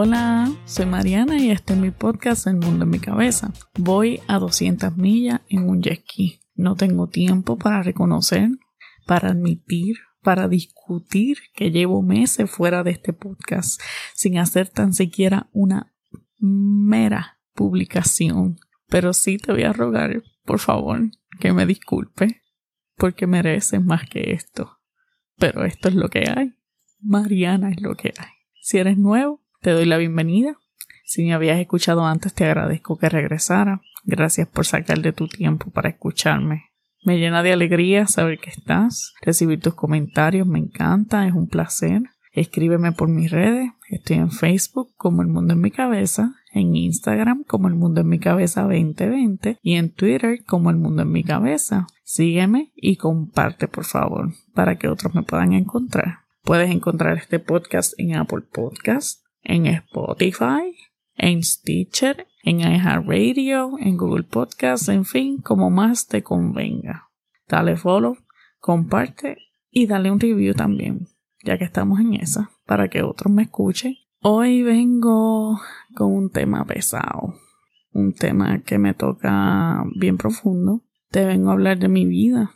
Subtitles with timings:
[0.00, 3.52] Hola, soy Mariana y este es mi podcast El Mundo en mi Cabeza.
[3.76, 6.38] Voy a 200 millas en un jet ski.
[6.54, 8.48] No tengo tiempo para reconocer,
[9.08, 13.82] para admitir, para discutir que llevo meses fuera de este podcast
[14.14, 15.92] sin hacer tan siquiera una
[16.38, 18.60] mera publicación.
[18.86, 21.10] Pero sí te voy a rogar, por favor,
[21.40, 22.44] que me disculpe,
[22.94, 24.78] porque mereces más que esto.
[25.38, 26.54] Pero esto es lo que hay.
[27.00, 28.30] Mariana es lo que hay.
[28.62, 30.56] Si eres nuevo, te doy la bienvenida.
[31.04, 33.80] Si me habías escuchado antes, te agradezco que regresara.
[34.04, 36.66] Gracias por sacar de tu tiempo para escucharme.
[37.04, 39.14] Me llena de alegría saber que estás.
[39.22, 42.02] Recibir tus comentarios me encanta, es un placer.
[42.32, 43.70] Escríbeme por mis redes.
[43.88, 48.08] Estoy en Facebook como El Mundo en mi Cabeza, en Instagram como El Mundo en
[48.08, 51.86] mi Cabeza 2020 y en Twitter como El Mundo en mi Cabeza.
[52.04, 56.20] Sígueme y comparte por favor para que otros me puedan encontrar.
[56.42, 60.74] Puedes encontrar este podcast en Apple Podcast, en Spotify,
[61.16, 67.10] en Stitcher, en iHeartRadio, en Google Podcast, en fin, como más te convenga.
[67.48, 68.16] Dale follow,
[68.58, 69.38] comparte
[69.70, 71.08] y dale un review también,
[71.44, 73.96] ya que estamos en esa, para que otros me escuchen.
[74.20, 75.60] Hoy vengo
[75.94, 77.34] con un tema pesado,
[77.92, 80.82] un tema que me toca bien profundo.
[81.10, 82.52] Te vengo a hablar de mi vida.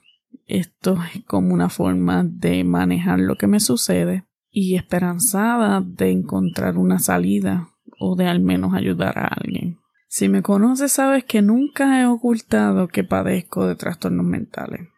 [0.46, 6.76] Esto es como una forma de manejar lo que me sucede y esperanzada de encontrar
[6.76, 9.78] una salida o de al menos ayudar a alguien.
[10.08, 14.88] Si me conoces sabes que nunca he ocultado que padezco de trastornos mentales,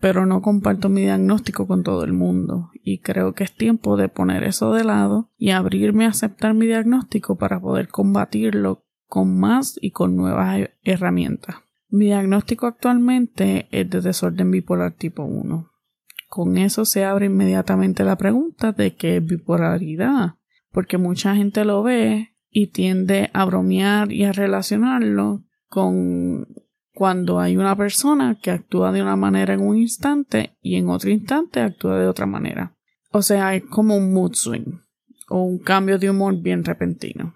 [0.00, 4.08] pero no comparto mi diagnóstico con todo el mundo y creo que es tiempo de
[4.08, 9.78] poner eso de lado y abrirme a aceptar mi diagnóstico para poder combatirlo con más
[9.80, 11.56] y con nuevas herramientas.
[11.88, 15.70] Mi diagnóstico actualmente es de desorden bipolar tipo 1
[16.36, 20.34] con eso se abre inmediatamente la pregunta de qué es bipolaridad,
[20.70, 26.46] porque mucha gente lo ve y tiende a bromear y a relacionarlo con
[26.92, 31.08] cuando hay una persona que actúa de una manera en un instante y en otro
[31.08, 32.76] instante actúa de otra manera.
[33.12, 34.80] O sea, es como un mood swing
[35.30, 37.34] o un cambio de humor bien repentino.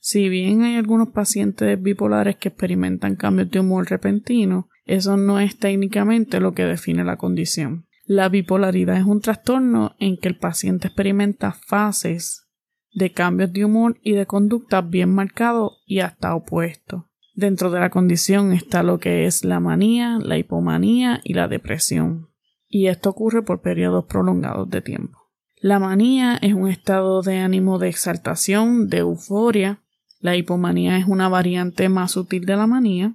[0.00, 5.58] Si bien hay algunos pacientes bipolares que experimentan cambios de humor repentino, eso no es
[5.58, 7.88] técnicamente lo que define la condición.
[8.04, 12.48] La bipolaridad es un trastorno en que el paciente experimenta fases
[12.92, 17.04] de cambios de humor y de conducta bien marcados y hasta opuestos.
[17.34, 22.28] Dentro de la condición está lo que es la manía, la hipomanía y la depresión.
[22.68, 25.18] Y esto ocurre por periodos prolongados de tiempo.
[25.60, 29.80] La manía es un estado de ánimo de exaltación, de euforia.
[30.18, 33.14] La hipomanía es una variante más sutil de la manía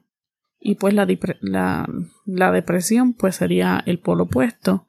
[0.59, 1.07] y pues la,
[2.25, 4.87] la, depresión pues sería el polo opuesto,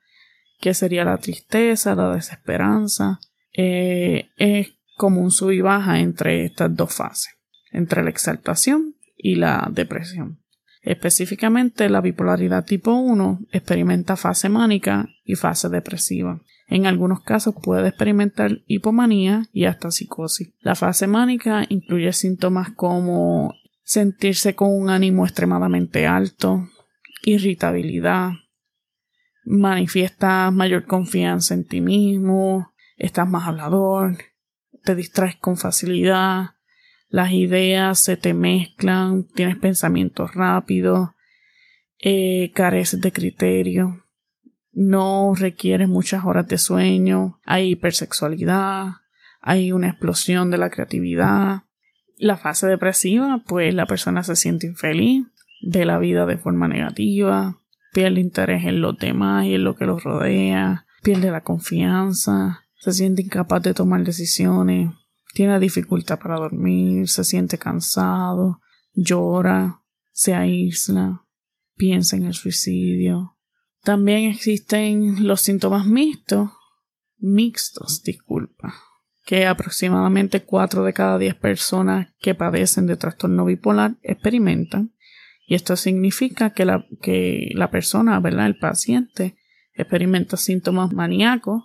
[0.61, 3.21] que sería la tristeza, la desesperanza.
[3.53, 7.35] Eh, es como un sub y baja entre estas dos fases,
[7.71, 10.41] entre la exaltación y la depresión.
[10.83, 16.41] Específicamente, la bipolaridad tipo 1 experimenta fase mánica y fase depresiva.
[16.67, 20.53] En algunos casos puede experimentar hipomanía y hasta psicosis.
[20.61, 23.55] La fase mánica incluye síntomas como
[23.89, 26.69] sentirse con un ánimo extremadamente alto,
[27.23, 28.33] irritabilidad,
[29.47, 34.19] manifiestas mayor confianza en ti mismo, estás más hablador,
[34.85, 36.51] te distraes con facilidad,
[37.09, 41.09] las ideas se te mezclan, tienes pensamientos rápidos,
[41.99, 44.05] eh, careces de criterio,
[44.71, 48.89] no requieres muchas horas de sueño, hay hipersexualidad,
[49.41, 51.63] hay una explosión de la creatividad,
[52.19, 55.27] la fase depresiva, pues la persona se siente infeliz,
[55.63, 57.61] ve la vida de forma negativa,
[57.93, 62.93] pierde interés en los demás y en lo que los rodea, pierde la confianza, se
[62.93, 64.91] siente incapaz de tomar decisiones,
[65.35, 68.61] tiene dificultad para dormir, se siente cansado,
[68.93, 71.25] llora, se aísla,
[71.77, 73.37] piensa en el suicidio.
[73.83, 76.51] También existen los síntomas mixtos,
[77.19, 78.75] mixtos, disculpa,
[79.29, 84.95] que aproximadamente 4 de cada 10 personas que padecen de trastorno bipolar experimentan.
[85.47, 88.47] Y esto significa que la, que la persona, ¿verdad?
[88.47, 89.37] El paciente
[89.75, 91.65] experimenta síntomas maníacos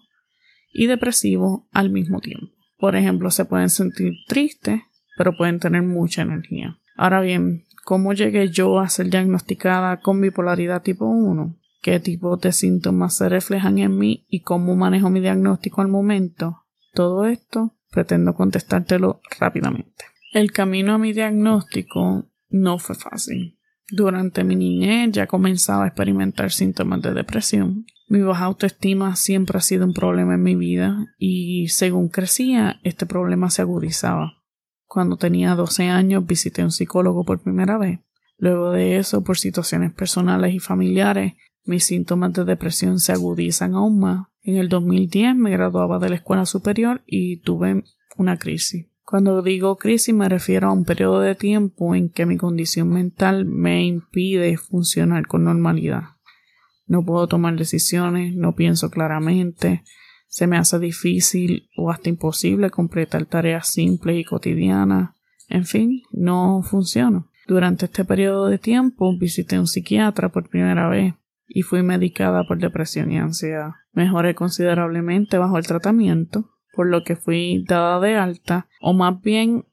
[0.74, 2.54] y depresivos al mismo tiempo.
[2.80, 4.82] Por ejemplo, se pueden sentir tristes,
[5.18, 6.78] pero pueden tener mucha energía.
[6.98, 11.56] Ahora bien, ¿cómo llegué yo a ser diagnosticada con bipolaridad tipo 1?
[11.82, 16.63] ¿Qué tipo de síntomas se reflejan en mí y cómo manejo mi diagnóstico al momento?
[16.94, 20.06] Todo esto pretendo contestártelo rápidamente.
[20.32, 23.58] El camino a mi diagnóstico no fue fácil.
[23.90, 29.62] Durante mi niñez ya comenzaba a experimentar síntomas de depresión Mi baja autoestima siempre ha
[29.62, 34.44] sido un problema en mi vida y según crecía, este problema se agudizaba.
[34.86, 38.00] Cuando tenía 12 años visité a un psicólogo por primera vez.
[38.38, 41.34] Luego de eso, por situaciones personales y familiares,
[41.66, 44.28] mis síntomas de depresión se agudizan aún más.
[44.42, 47.84] En el 2010 me graduaba de la escuela superior y tuve
[48.18, 48.88] una crisis.
[49.06, 53.46] Cuando digo crisis me refiero a un periodo de tiempo en que mi condición mental
[53.46, 56.04] me impide funcionar con normalidad.
[56.86, 59.84] No puedo tomar decisiones, no pienso claramente,
[60.28, 65.12] se me hace difícil o hasta imposible completar tareas simples y cotidianas.
[65.48, 67.30] En fin, no funciono.
[67.48, 71.14] Durante este periodo de tiempo visité un psiquiatra por primera vez
[71.54, 73.72] y fui medicada por depresión y ansiedad.
[73.92, 79.66] Mejoré considerablemente bajo el tratamiento, por lo que fui dada de alta, o más bien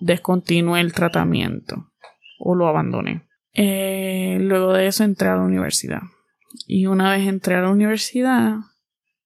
[0.00, 1.92] descontinué el tratamiento
[2.40, 3.28] o lo abandoné.
[3.54, 6.02] Eh, luego de eso entré a la universidad.
[6.66, 8.56] Y una vez entré a la universidad,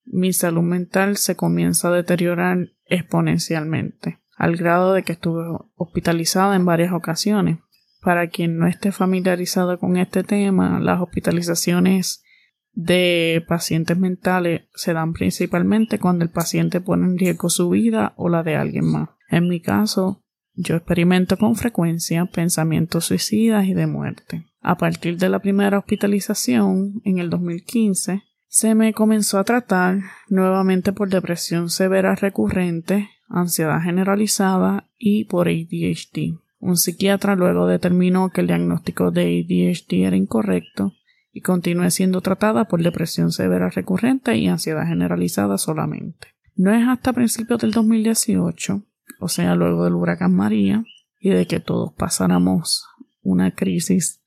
[0.04, 5.44] mi salud mental se comienza a deteriorar exponencialmente, al grado de que estuve
[5.76, 7.58] hospitalizada en varias ocasiones.
[8.02, 12.24] Para quien no esté familiarizado con este tema, las hospitalizaciones
[12.72, 18.28] de pacientes mentales se dan principalmente cuando el paciente pone en riesgo su vida o
[18.28, 19.10] la de alguien más.
[19.28, 24.46] En mi caso, yo experimento con frecuencia pensamientos suicidas y de muerte.
[24.60, 30.92] A partir de la primera hospitalización, en el 2015, se me comenzó a tratar nuevamente
[30.92, 36.42] por depresión severa recurrente, ansiedad generalizada y por ADHD.
[36.62, 40.92] Un psiquiatra luego determinó que el diagnóstico de ADHD era incorrecto
[41.32, 46.28] y continué siendo tratada por depresión severa recurrente y ansiedad generalizada solamente.
[46.54, 48.80] No es hasta principios del 2018,
[49.18, 50.84] o sea, luego del huracán María,
[51.18, 52.86] y de que todos pasáramos
[53.22, 54.22] una crisis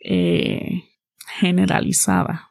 [0.00, 0.82] eh,
[1.38, 2.50] generalizada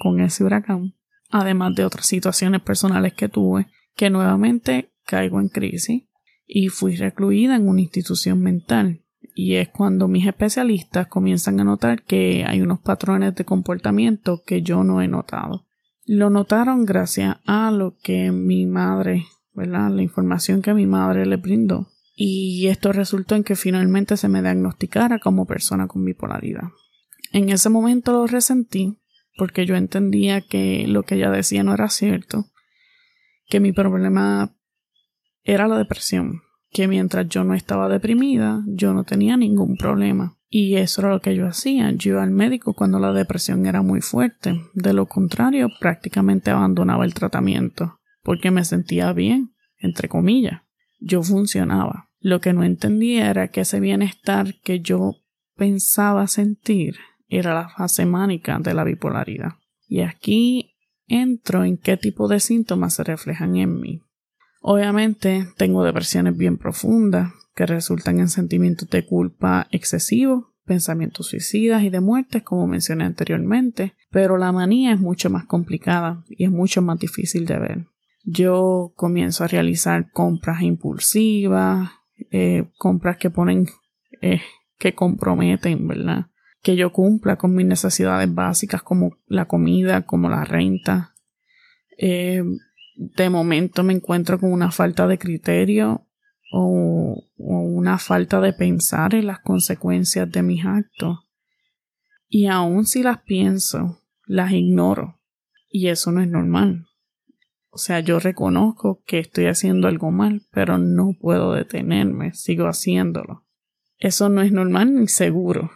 [0.00, 0.96] con ese huracán,
[1.30, 6.07] además de otras situaciones personales que tuve, que nuevamente caigo en crisis
[6.48, 9.02] y fui recluida en una institución mental.
[9.34, 14.62] Y es cuando mis especialistas comienzan a notar que hay unos patrones de comportamiento que
[14.62, 15.66] yo no he notado.
[16.06, 19.90] Lo notaron gracias a lo que mi madre, ¿verdad?
[19.90, 21.88] La información que mi madre le brindó.
[22.16, 26.70] Y esto resultó en que finalmente se me diagnosticara como persona con bipolaridad.
[27.32, 28.98] En ese momento lo resentí
[29.36, 32.46] porque yo entendía que lo que ella decía no era cierto,
[33.46, 34.57] que mi problema
[35.48, 40.36] era la depresión, que mientras yo no estaba deprimida, yo no tenía ningún problema.
[40.50, 41.90] Y eso era lo que yo hacía.
[41.92, 44.60] Yo iba al médico cuando la depresión era muy fuerte.
[44.74, 50.62] De lo contrario, prácticamente abandonaba el tratamiento, porque me sentía bien, entre comillas.
[51.00, 52.10] Yo funcionaba.
[52.20, 55.16] Lo que no entendía era que ese bienestar que yo
[55.56, 56.96] pensaba sentir
[57.26, 59.52] era la fase mánica de la bipolaridad.
[59.86, 64.02] Y aquí entro en qué tipo de síntomas se reflejan en mí.
[64.60, 71.90] Obviamente tengo depresiones bien profundas que resultan en sentimientos de culpa excesivos, pensamientos suicidas y
[71.90, 76.82] de muertes, como mencioné anteriormente, pero la manía es mucho más complicada y es mucho
[76.82, 77.86] más difícil de ver.
[78.24, 81.90] Yo comienzo a realizar compras impulsivas,
[82.30, 83.66] eh, compras que ponen,
[84.20, 84.42] eh,
[84.78, 86.26] que comprometen, ¿verdad?
[86.62, 91.14] que yo cumpla con mis necesidades básicas como la comida, como la renta.
[91.96, 92.42] Eh,
[92.98, 96.04] de momento me encuentro con una falta de criterio
[96.52, 101.20] o, una falta de pensar en las consecuencias de mis actos.
[102.28, 105.20] Y aun si las pienso, las ignoro.
[105.70, 106.86] Y eso no es normal.
[107.70, 113.46] O sea, yo reconozco que estoy haciendo algo mal, pero no puedo detenerme, sigo haciéndolo.
[113.98, 115.70] Eso no es normal ni seguro.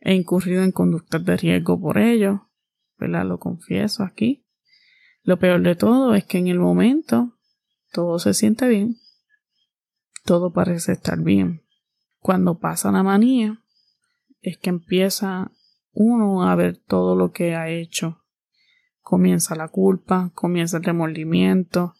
[0.00, 2.48] He incurrido en conductas de riesgo por ello,
[2.96, 3.26] ¿verdad?
[3.26, 4.41] Lo confieso aquí.
[5.22, 7.38] Lo peor de todo es que en el momento
[7.92, 8.98] todo se siente bien,
[10.24, 11.62] todo parece estar bien.
[12.18, 13.62] Cuando pasa la manía,
[14.40, 15.50] es que empieza
[15.92, 18.24] uno a ver todo lo que ha hecho.
[19.00, 21.94] Comienza la culpa, comienza el remordimiento,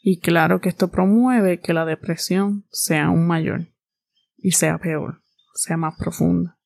[0.00, 3.68] y claro que esto promueve que la depresión sea aún mayor
[4.36, 5.22] y sea peor,
[5.54, 6.58] sea más profunda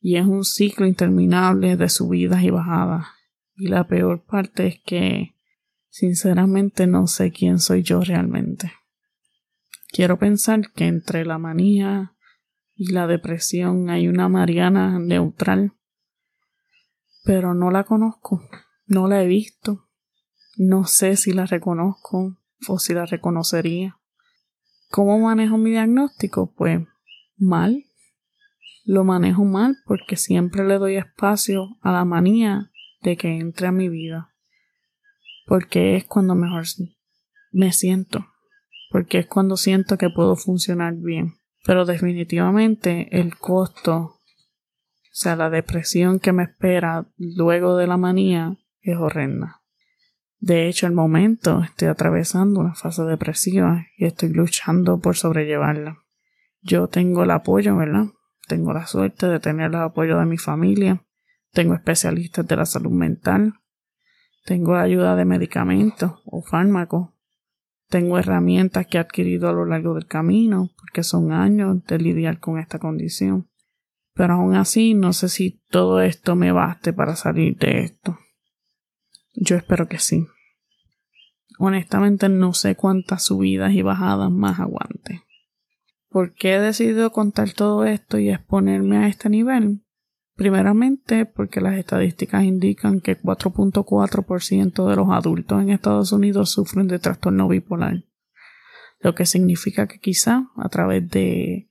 [0.00, 3.06] y es un ciclo interminable de subidas y bajadas.
[3.58, 5.34] Y la peor parte es que
[5.88, 8.72] sinceramente no sé quién soy yo realmente.
[9.90, 12.14] Quiero pensar que entre la manía
[12.76, 15.72] y la depresión hay una Mariana neutral,
[17.24, 18.48] pero no la conozco,
[18.86, 19.88] no la he visto,
[20.56, 22.38] no sé si la reconozco
[22.68, 23.98] o si la reconocería.
[24.88, 26.54] ¿Cómo manejo mi diagnóstico?
[26.54, 26.86] Pues
[27.36, 27.86] mal,
[28.84, 33.72] lo manejo mal porque siempre le doy espacio a la manía de que entre a
[33.72, 34.34] mi vida.
[35.46, 36.64] Porque es cuando mejor
[37.52, 38.26] me siento.
[38.90, 41.34] Porque es cuando siento que puedo funcionar bien.
[41.64, 44.20] Pero definitivamente el costo, o
[45.10, 49.62] sea, la depresión que me espera luego de la manía es horrenda.
[50.40, 55.98] De hecho, el momento estoy atravesando una fase depresiva y estoy luchando por sobrellevarla.
[56.60, 58.06] Yo tengo el apoyo, ¿verdad?
[58.46, 61.04] Tengo la suerte de tener el apoyo de mi familia.
[61.52, 63.54] Tengo especialistas de la salud mental.
[64.44, 67.10] Tengo ayuda de medicamentos o fármacos.
[67.88, 72.38] Tengo herramientas que he adquirido a lo largo del camino porque son años de lidiar
[72.38, 73.48] con esta condición.
[74.14, 78.18] Pero aún así no sé si todo esto me baste para salir de esto.
[79.34, 80.26] Yo espero que sí.
[81.58, 85.24] Honestamente no sé cuántas subidas y bajadas más aguante.
[86.08, 89.82] ¿Por qué he decidido contar todo esto y exponerme a este nivel?
[90.38, 97.00] Primeramente porque las estadísticas indican que 4.4% de los adultos en Estados Unidos sufren de
[97.00, 98.04] trastorno bipolar,
[99.00, 101.68] lo que significa que quizá a través de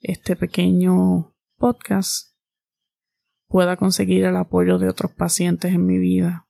[0.00, 2.36] este pequeño podcast
[3.48, 6.46] pueda conseguir el apoyo de otros pacientes en mi vida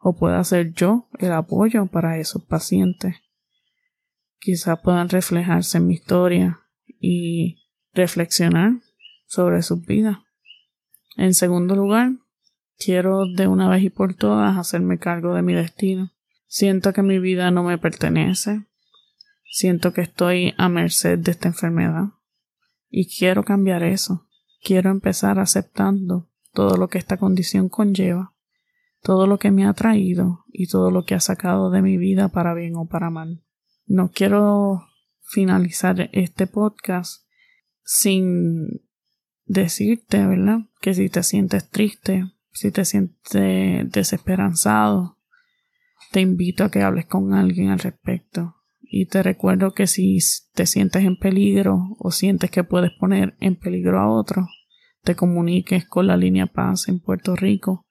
[0.00, 3.14] o pueda ser yo el apoyo para esos pacientes
[4.40, 6.60] quizá puedan reflejarse en mi historia
[6.98, 7.58] y
[7.92, 8.72] reflexionar
[9.26, 10.18] sobre sus vidas.
[11.16, 12.12] En segundo lugar,
[12.78, 16.12] quiero de una vez y por todas hacerme cargo de mi destino.
[16.46, 18.64] Siento que mi vida no me pertenece.
[19.50, 22.10] Siento que estoy a merced de esta enfermedad.
[22.88, 24.26] Y quiero cambiar eso.
[24.62, 28.34] Quiero empezar aceptando todo lo que esta condición conlleva,
[29.02, 32.28] todo lo que me ha traído y todo lo que ha sacado de mi vida
[32.28, 33.42] para bien o para mal.
[33.86, 34.86] No quiero
[35.22, 37.24] finalizar este podcast
[37.84, 38.82] sin
[39.50, 40.60] decirte, ¿verdad?
[40.80, 45.16] Que si te sientes triste, si te sientes desesperanzado,
[46.12, 48.54] te invito a que hables con alguien al respecto.
[48.80, 50.18] Y te recuerdo que si
[50.54, 54.46] te sientes en peligro o sientes que puedes poner en peligro a otro,
[55.02, 57.86] te comuniques con la línea Paz en Puerto Rico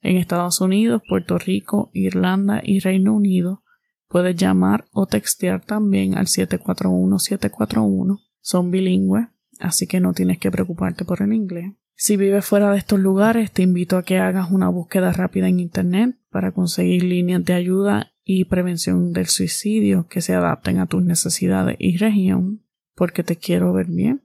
[0.00, 3.62] En Estados Unidos, Puerto Rico, Irlanda y Reino Unido
[4.08, 8.20] puedes llamar o textear también al 741-741.
[8.40, 9.28] Son bilingües,
[9.58, 11.72] así que no tienes que preocuparte por el inglés.
[11.94, 15.60] Si vives fuera de estos lugares, te invito a que hagas una búsqueda rápida en
[15.60, 21.02] Internet para conseguir líneas de ayuda y prevención del suicidio que se adapten a tus
[21.02, 22.64] necesidades y región,
[22.94, 24.22] porque te quiero ver bien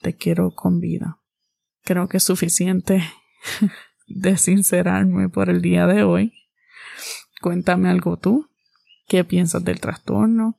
[0.00, 1.20] te quiero con vida.
[1.82, 3.02] Creo que es suficiente
[4.10, 6.32] de sincerarme por el día de hoy.
[7.40, 8.48] Cuéntame algo tú.
[9.08, 10.58] ¿Qué piensas del trastorno?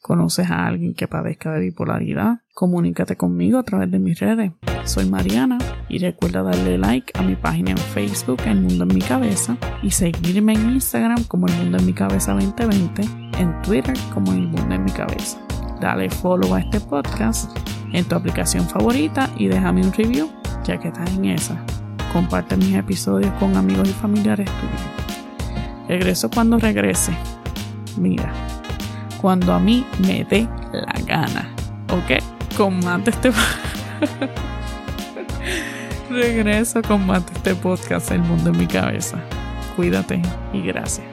[0.00, 2.40] ¿Conoces a alguien que padezca de bipolaridad?
[2.54, 4.50] Comunícate conmigo a través de mis redes.
[4.84, 9.00] Soy Mariana y recuerda darle like a mi página en Facebook El Mundo en mi
[9.00, 13.02] Cabeza y seguirme en Instagram como El Mundo en mi Cabeza 2020,
[13.38, 15.38] en Twitter como El Mundo en mi Cabeza.
[15.80, 17.56] Dale follow a este podcast
[17.92, 20.28] en tu aplicación favorita y déjame un review
[20.64, 21.64] ya que estás en esa.
[22.12, 24.82] Comparte mis episodios con amigos y familiares tuyos.
[25.88, 27.12] Regreso cuando regrese.
[27.96, 28.32] Mira,
[29.20, 31.48] cuando a mí me dé la gana.
[31.90, 32.22] ¿Ok?
[32.56, 33.32] Con más de este...
[36.10, 39.18] Regreso con más este podcast El Mundo en mi Cabeza.
[39.76, 40.20] Cuídate
[40.52, 41.11] y gracias.